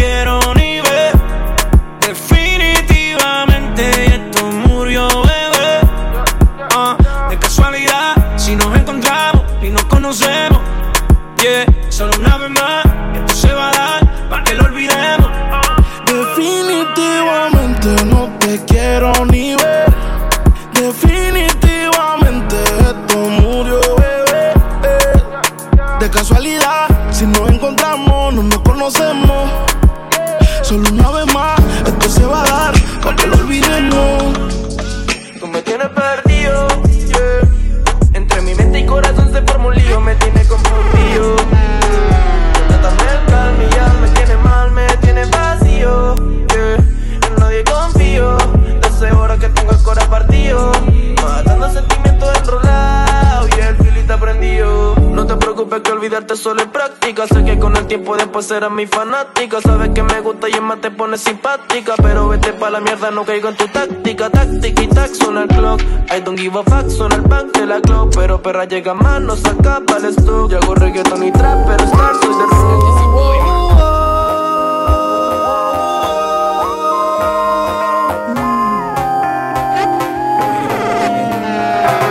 [58.58, 59.62] serás mi fanática.
[59.62, 61.93] Sabes que me gusta y es más te pone simpática.
[62.01, 64.30] Pero vete pa' la mierda, no caigo en tu táctica.
[64.32, 65.82] Táctica y tac, suena el clock.
[66.10, 68.16] I don't give a fuck, suena el bank de la clock.
[68.16, 70.49] Pero perra llega más, no saca para el stock.
[70.49, 72.58] Yo hago reggaeton y trap, pero star soy de rock.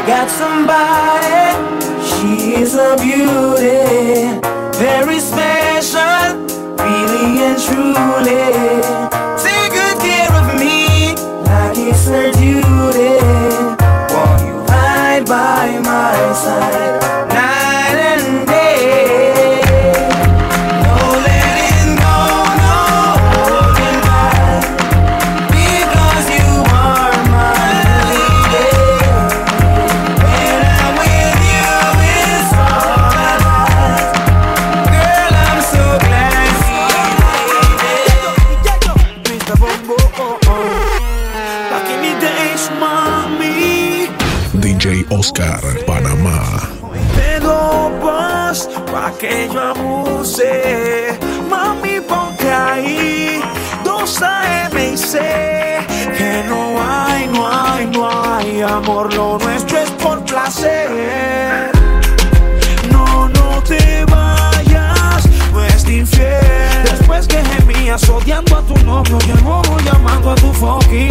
[0.07, 1.57] Got somebody,
[2.07, 4.38] she is a beauty,
[4.78, 5.45] very special,
[7.66, 8.46] truly.
[9.42, 11.14] Take good care of me,
[11.50, 12.06] like it's
[12.38, 13.18] duty.
[14.12, 14.56] Won't you
[15.26, 16.95] by my side,
[45.26, 46.40] Oscar, Panamá.
[47.16, 51.18] Te dopas pa' que yo abuse.
[51.50, 53.42] Mami, ponte ahí.
[53.82, 55.18] Dos AM y C.
[56.16, 59.12] Que no hay, no hay, no hay amor.
[59.14, 61.72] Lo nuestro es por placer.
[62.92, 66.84] No, no te vayas, no es infiel.
[66.84, 71.10] Después que gemías odiando a tu novio bobo llamando a tu fucking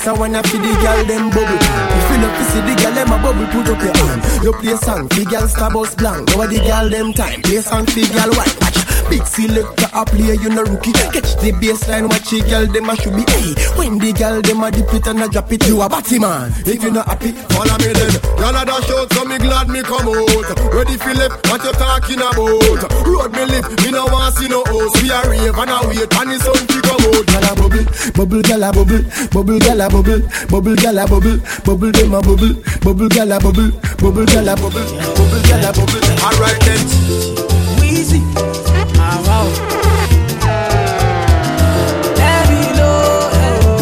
[0.00, 1.58] bounce a wanna feel the girl them bubble.
[1.96, 4.44] If you to see the girl them a bubble, put up your hand.
[4.44, 6.28] You play song, the girl star bus blank.
[6.28, 8.69] Now the girl them time, play song, the girl white.
[9.10, 10.92] Big selector a play, you no rookie.
[11.10, 13.26] Catch the baseline, watch the girl them a should be.
[13.26, 16.18] Hey, when the girl them a dip it and a drop it, you a batty
[16.22, 16.54] man.
[16.62, 18.14] If you not happy, follow me then.
[18.38, 20.46] Y'all a dash out, so me glad me come out.
[20.70, 22.86] Ready Philip, what you talking about?
[23.02, 25.02] Road me lip, me no want see no host.
[25.02, 27.26] We a rave and a wait, and the sun to come out.
[27.26, 29.02] Gyal a bubble, bubble gyal a bubble,
[29.34, 33.42] bubble gyal a bubble, bubble gyal a bubble, bubble them a bubble, bubble gyal a
[33.42, 34.86] bubble, bubble gyal a bubble,
[35.18, 35.98] bubble gyal a bubble.
[36.22, 36.86] Alright then.
[37.82, 38.69] Weezy.
[39.26, 39.50] wá o.
[42.18, 42.92] Lẹ́mi ló
[43.46, 43.76] ẹ̀ o.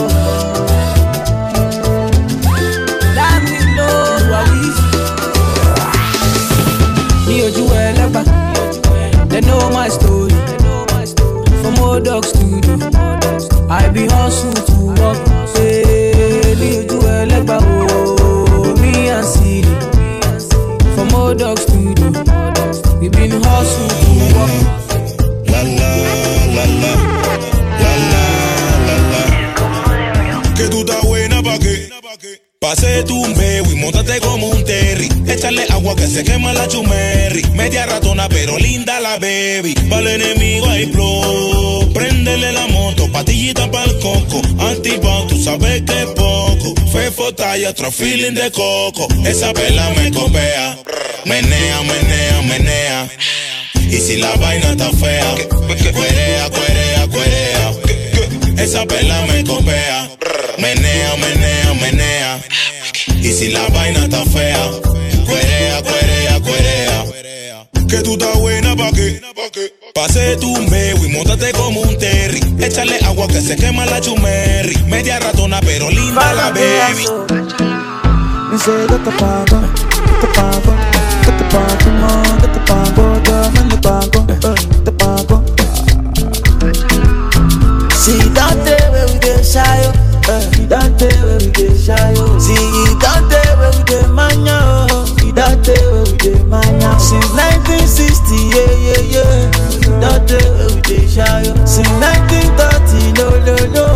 [3.17, 3.91] Lámi ló
[4.31, 4.67] wà wí.
[9.31, 10.35] They know my story.
[11.63, 12.75] For Modoc studio,
[13.71, 15.19] I be hustle to work.
[16.61, 19.75] Ní ojú ẹlẹ́pà o, me and Siri.
[20.95, 22.09] For Modoc studio,
[23.01, 24.68] we been hustling to work.
[26.55, 26.95] La la
[27.83, 27.93] la
[28.87, 30.55] la la.
[30.55, 31.89] Que tú estás buena pa' qué?
[32.61, 35.09] Pase tu un y montate como un terry.
[35.29, 37.43] Échale agua que se quema la chumerri.
[37.55, 39.75] Media ratona pero linda la baby.
[39.89, 41.93] Para el enemigo hay flow.
[41.93, 44.43] Préndele la moto, patillita pa'l coco.
[44.59, 46.75] Antipao, tú sabes que es poco.
[46.93, 49.07] Fefo talla, otro feeling de coco.
[49.25, 50.79] Esa pela me copea.
[51.25, 53.09] Menea, menea, menea.
[53.91, 55.35] Y si la vaina está fea,
[55.93, 57.73] cuerea, cuerea, cuerea.
[58.63, 60.11] Esa pela me copea.
[60.59, 62.41] Menea, menea, menea.
[63.17, 64.71] Y si la vaina está fea,
[65.27, 67.05] cuerea, cuerea, cuerea.
[67.89, 69.23] Que tú estás buena pa' qué?
[69.95, 72.41] Pase tu meo y montate como un terry.
[72.61, 74.77] Échale agua que se quema la chumerri.
[74.85, 77.07] Media ratona, pero linda la baby.
[78.51, 79.61] The pago,
[80.21, 80.73] the pago,
[81.25, 82.48] the pago,
[91.89, 92.15] we get shy.
[92.39, 92.55] See
[93.01, 96.93] that day where we get mania, oh, see that day where we get mania.
[97.01, 99.51] Since 1960, yeah, yeah, yeah.
[99.73, 101.45] See that day where we get shy.
[101.65, 103.87] Since 1930, no, no, no.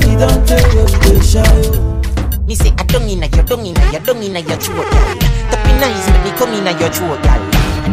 [0.00, 2.44] See that day where we get shy.
[2.46, 5.16] Me say, I don't inna your, don't inna your, don't inna your chuo, gal.
[5.50, 7.40] Tapi nice, but me come inna your chuo, gal.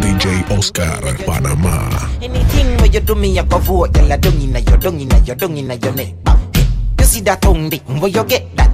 [0.01, 1.87] DJ Oscar, Panamá.
[2.21, 4.11] Anything where you do me, I go vote, gal.
[4.11, 6.15] I don't inna your, don't inna your, don't inna your neck.
[6.23, 6.39] Bam.
[6.99, 8.70] You see that tongue, dick, where you get that?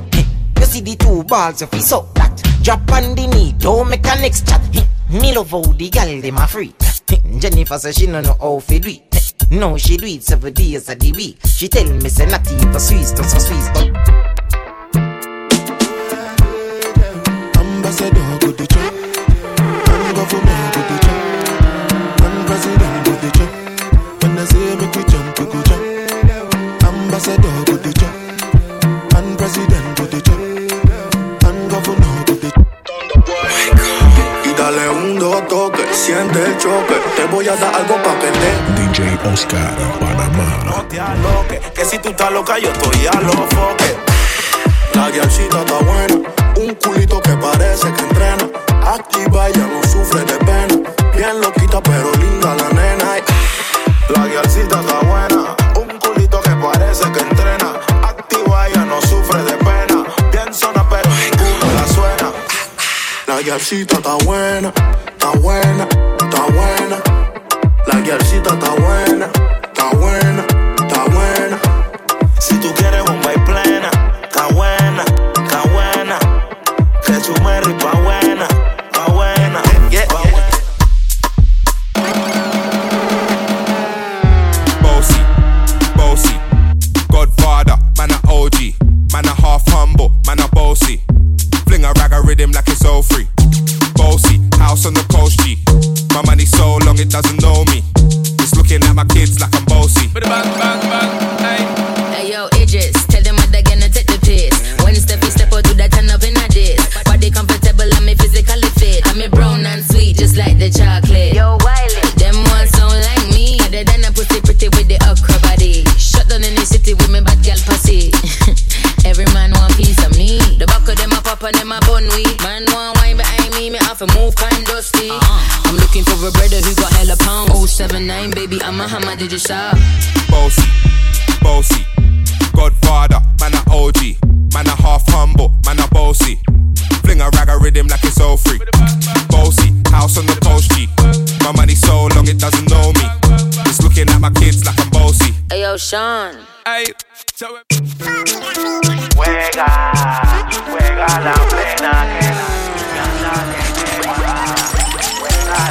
[0.67, 2.35] See the two balls, you feel so that.
[2.61, 4.61] Drop on the knee, don't make a next chat.
[5.09, 6.73] Me love how the gal, them a free.
[7.09, 9.33] Eh, Jennifer say she no know how to do it.
[9.49, 11.37] No, she do it seven days of the week.
[11.45, 13.87] She tell me say not even Swiss, not so Swiss, but
[17.55, 18.93] Ambassador go the chop,
[19.87, 23.51] and governor go the chop, and president go the chop.
[24.21, 26.83] When I say make we jump, we go jump.
[26.83, 29.86] Ambassador go the chop, and president
[35.47, 36.95] toques, siente el choque.
[37.15, 40.85] Te voy a dar algo pa' que te DJ Oscar, Panamá.
[40.89, 41.59] te aloques.
[41.71, 43.95] Que si tú estás loca, yo estoy a los foques.
[44.93, 48.06] La guialcita está buena, un culito que parece que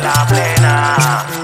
[0.01, 0.97] la plena.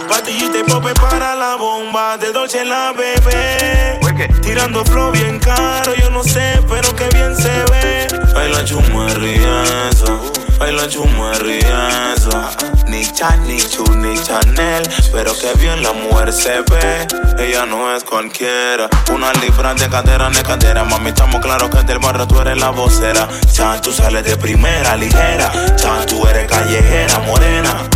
[0.08, 4.00] Patillita y pope para la bomba de Dolce la bebé.
[4.42, 8.06] Tirando flow bien caro, yo no sé, pero que bien se ve.
[8.34, 10.18] Baila chumarriesa,
[10.58, 12.50] baila chumarriesa.
[12.86, 14.82] Nick Chan, Nick Chu, Nick Chanel.
[15.12, 17.06] Pero que bien la mujer se ve.
[17.38, 18.88] Ella no es cualquiera.
[19.12, 20.84] Una libra de cadera, de cadera.
[20.84, 23.28] Mami, estamos claros que del barrio tú eres la vocera.
[23.50, 25.50] Chan, tú sales de primera, ligera.
[25.76, 27.91] Chan, tú eres callejera, morena.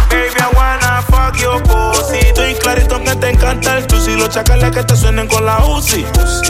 [1.08, 2.18] Fuck your pussy.
[2.18, 4.16] Estoy clarito que te encanta el tusi.
[4.16, 6.04] Los chacales que te suenen con la UCI.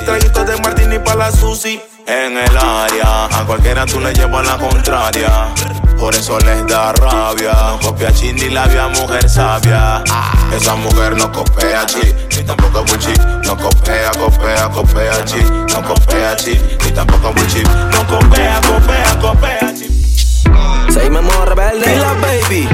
[0.04, 1.80] Traguitos de martini pa' la sushi.
[2.07, 5.48] En el área, a cualquiera tú le llevas la contraria.
[5.98, 7.78] Por eso les da rabia.
[7.82, 10.04] Copia chin ni labia, mujer sabia.
[10.54, 13.18] Esa mujer no copia chi, ni tampoco muy chip.
[13.44, 15.42] No copia, copia, copia chi.
[15.72, 17.66] No copia chi, ni tampoco muy chip.
[17.66, 20.92] No copia, copia, copia chi.
[20.92, 21.92] Seguimos rebelde.
[21.92, 22.68] Y la baby.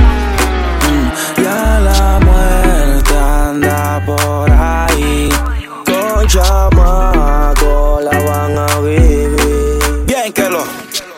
[6.33, 10.05] Chamaco la van a vivir.
[10.07, 10.65] Bien que lo.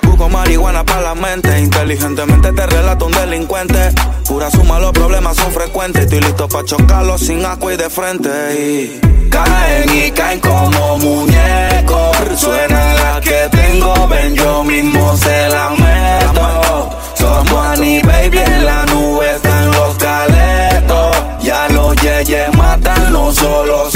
[0.02, 1.60] Busco marihuana para la mente.
[1.60, 3.92] Inteligentemente te relato un delincuente.
[4.26, 6.04] Pura suma, los problemas son frecuentes.
[6.04, 9.00] Estoy listo para chocarlos sin agua y de frente.
[9.30, 12.16] Caen y caen como muñecos.
[12.36, 16.90] Suena la que tengo, ven, yo mismo se la meto.
[17.14, 21.16] Somos Annie Baby en la nube están los caletos.
[21.40, 23.90] Ya los ye calle matan, no solo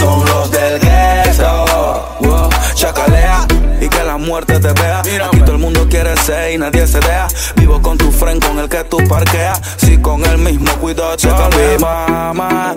[2.89, 3.47] chacalea
[3.80, 5.01] y que la muerte te vea.
[5.01, 7.28] Aquí todo el mundo quiere ser y nadie se deja.
[7.57, 9.61] Vivo con tu friend con el que tú parqueas.
[9.76, 10.70] Si con el mismo
[11.16, 12.68] checa mi mamá.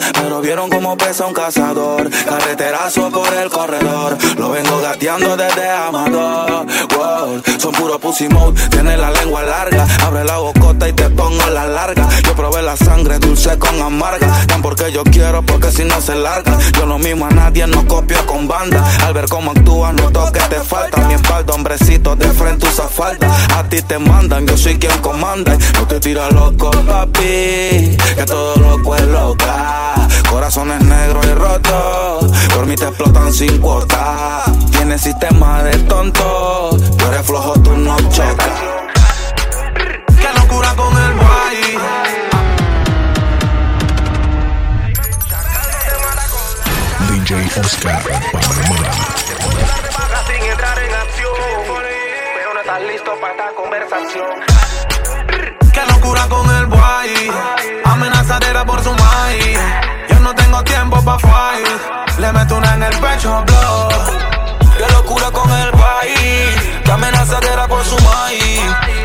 [0.41, 2.09] Vieron cómo pesa un cazador.
[2.09, 4.17] Carreterazo por el corredor.
[4.37, 6.65] Lo vengo gateando desde Amador.
[6.97, 8.59] Wow, son puro pussy mode.
[8.69, 9.85] Tiene la lengua larga.
[10.03, 12.07] Abre la bocota y te pongo la larga.
[12.23, 14.27] Yo probé la sangre dulce con amarga.
[14.47, 16.57] Tan porque yo quiero, porque si no se larga.
[16.73, 18.83] Yo no mismo a nadie, no copio con banda.
[19.05, 21.05] Al ver cómo actúas, noto que te falta.
[21.07, 23.29] Mi espalda, hombrecito, de frente usa falda.
[23.57, 25.55] A ti te mandan, yo soy quien comanda.
[25.75, 27.95] No te tira loco, papi.
[28.15, 29.95] Que todo loco es loca.
[30.31, 32.31] Corazones negros y rotos.
[32.55, 34.43] Por mí te explotan sin cuota.
[34.71, 36.69] Tienes sistema de tonto.
[36.97, 38.61] Tú eres flojo, tú no chocas.
[39.75, 41.77] Qué locura con el boy.
[47.09, 48.01] DJ Oscar
[48.31, 48.91] Panamá.
[50.27, 51.33] sin entrar en acción.
[52.35, 54.27] Pero no estás listo para esta conversación.
[55.73, 57.31] Qué locura con el boy.
[57.83, 59.59] Amenazadera por su maíz.
[60.31, 62.17] No tengo tiempo pa' fight.
[62.17, 63.89] Le meto una en el pecho, blow.
[64.77, 66.83] Qué locura con el boy.
[66.85, 68.61] Qué amenazadera por su maíz.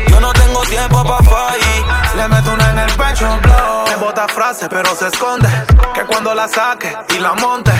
[0.07, 2.15] Yo no tengo tiempo pa' fight.
[2.15, 2.66] Le meto una
[2.97, 3.27] pecho.
[3.87, 5.47] Me bota frase, pero se esconde.
[5.93, 7.71] Que cuando la saque y la monte.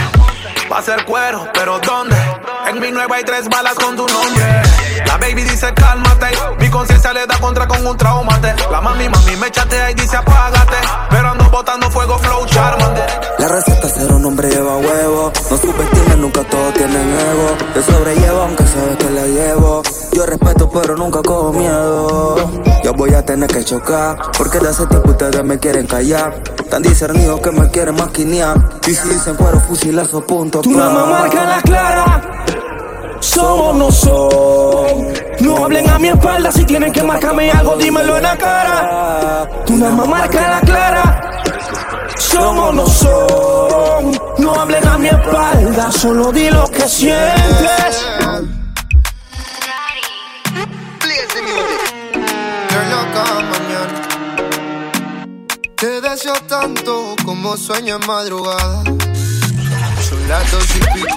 [0.72, 2.16] Va a ser cuero, pero ¿dónde?
[2.68, 4.46] En mi nueva hay tres balas con tu nombre.
[5.06, 6.28] La baby dice cálmate.
[6.60, 8.54] Mi conciencia le da contra con un traumate.
[8.70, 10.78] La mami, mami me chatea y dice apágate.
[11.10, 13.02] Pero ando botando fuego, flow, charmante.
[13.40, 15.32] La receta ser un hombre lleva huevo.
[15.50, 17.58] No subestimen, nunca todos tienen ego.
[17.76, 19.84] Yo sobrellevo aunque sabes que la llevo.
[20.12, 22.52] Yo respeto, pero nunca cojo miedo.
[22.84, 24.18] Yo voy a tener que chocar.
[24.38, 26.42] Porque de hace tiempo ustedes me quieren callar.
[26.70, 28.58] Tan discernidos que me quieren maquinear.
[28.88, 30.62] Y si dicen cuero, fusilazo, punto.
[30.62, 32.22] Tu mamá marca la clara.
[33.20, 35.14] Somos no son.
[35.40, 39.50] No hablen a mi espalda si tienen que marcarme algo, dímelo en la cara.
[39.66, 41.22] Tu mamá marca la clara.
[42.18, 44.12] Somos no son.
[44.38, 48.06] No hablen a mi espalda, solo di lo que sientes.
[56.18, 58.82] Deseo tanto como sueño en madrugada.
[60.10, 61.16] Son las dos y pico.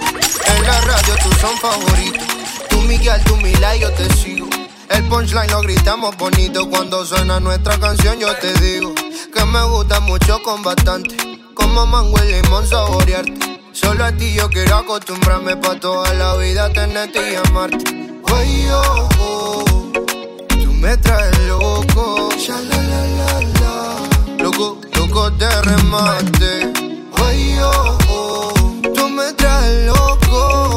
[0.55, 2.23] En la radio tú son favoritos.
[2.69, 4.47] Tú Miguel, tú Mila y yo te sigo.
[4.91, 8.19] El punchline lo gritamos bonito cuando suena nuestra canción.
[8.21, 8.95] Yo te digo
[9.33, 11.17] que me gusta mucho con bastante.
[11.55, 13.59] Como mango y limón saborearte.
[13.73, 18.21] Solo a ti yo quiero acostumbrarme pa' toda la vida tenerte y amarte.
[18.35, 19.65] Oye, oh, oh,
[20.51, 22.29] tú me traes loco.
[22.37, 24.43] Sha, la, la, la, la.
[24.43, 24.79] Loco,
[25.11, 26.73] loco de remate.
[27.21, 28.53] Oye, oh, oh,
[28.95, 30.77] tú me traes loco.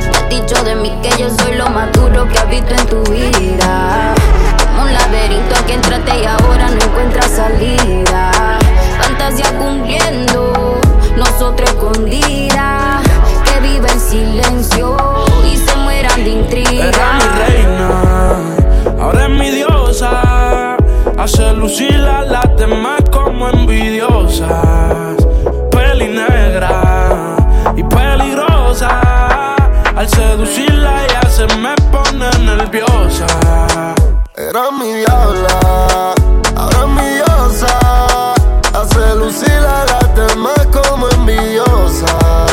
[0.00, 2.86] Te has dicho de mí que yo soy lo más duro que has visto en
[2.86, 4.14] tu vida.
[4.64, 8.58] Como un laberinto aquí entraste y ahora no encuentras salida.
[9.00, 10.78] Fantasía cumpliendo,
[11.16, 13.02] nosotros escondidas.
[13.44, 14.96] Que vive en silencio
[15.44, 17.51] y se mueran de intriga.
[21.62, 25.16] Lucir a las demás como envidiosas.
[25.70, 27.36] Peli negra
[27.76, 29.54] y peligrosa.
[29.96, 33.26] Al seducirla ella se me pone nerviosa.
[34.34, 36.14] Era mi diabla,
[36.56, 38.34] ahora es mi diosa.
[38.74, 42.51] Hace lucir a las demás como envidiosa.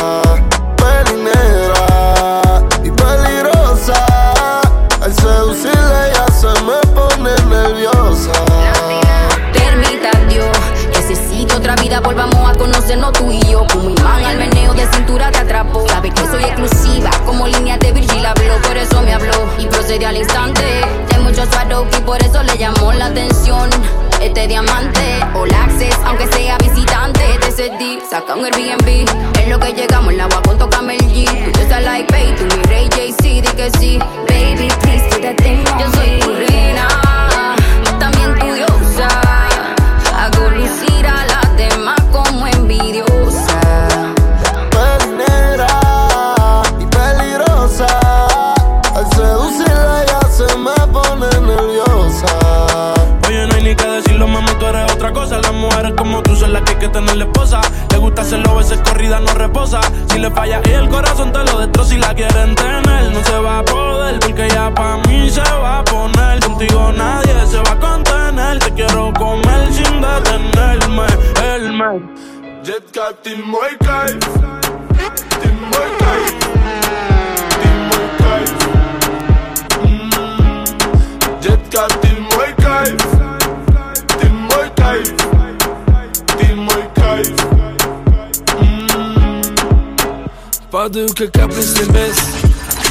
[91.20, 92.16] Как капли с небес.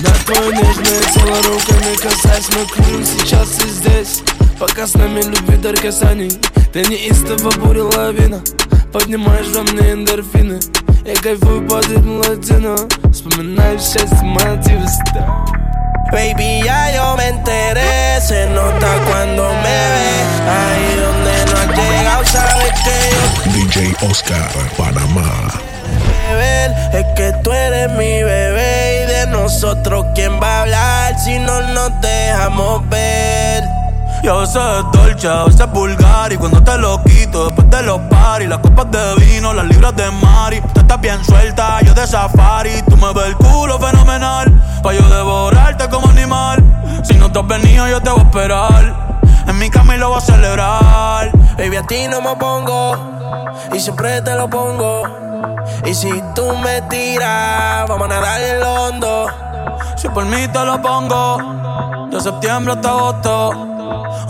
[0.02, 4.22] На твое нежное тело руками касаясь Мы кружим сейчас и здесь.
[4.60, 6.30] Пока с нами любви дар касаний
[6.72, 8.40] Ты неистово буря лавина.
[8.94, 10.60] Поднимаешь во мне эндорфины.
[11.08, 12.76] Я кайфую под ритм латино.
[13.12, 14.86] Вспоминаю счастье, мотивы
[16.12, 20.10] Baby, ya yo me enteré, se nota cuando me ve.
[20.46, 25.69] Ahí donde no has llegado, sabes que yo DJ Oscar, Panamá.
[26.36, 26.72] Ver.
[26.94, 31.62] Es que tú eres mi bebé y de nosotros quién va a hablar si no
[31.62, 33.64] nos dejamos ver.
[34.22, 37.70] Y a veces es dolce, a veces es vulgar Y cuando te lo quito, después
[37.70, 41.80] de los paris Las copas de vino, las libras de mari Tú estás bien suelta,
[41.84, 44.52] yo de safari Tú me ves el culo fenomenal
[44.84, 46.62] Pa' yo devorarte como animal
[47.04, 48.94] Si no te has venido, yo te voy a esperar
[49.48, 53.20] En mi cama y lo voy a celebrar Baby, a ti no me pongo
[53.74, 55.29] y siempre te lo pongo.
[55.86, 59.28] Y si tú me tiras, vamos a nadar en lo hondo.
[59.96, 63.52] Si por mí te lo pongo De septiembre hasta agosto.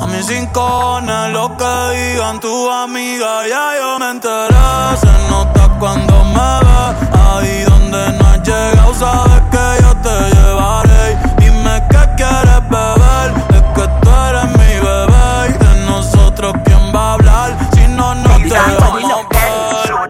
[0.01, 4.97] A mis rincones Lo que digan tu amiga Ya yo me enteré.
[4.99, 11.17] Se nota cuando me ves Ahí donde no has llegado Sabes que yo te llevaré.
[11.37, 15.49] Dime qué quieres beber Es que tú eres mi bebé.
[15.49, 19.28] Y de nosotros quién va a hablar Si no, no te vamos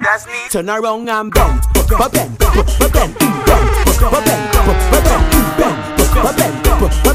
[0.09, 3.37] a ver Turn around and bend, bend, bend, bend, bend, bend, bend,